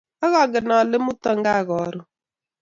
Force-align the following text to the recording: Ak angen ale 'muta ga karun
Ak 0.25 0.33
angen 0.43 0.69
ale 0.79 0.97
'muta 0.99 1.31
ga 1.43 1.55
karun 1.69 1.99